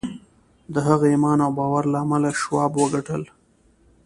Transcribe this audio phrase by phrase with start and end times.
[0.73, 3.23] د هغه ایمان او باور له امله شواب وګټل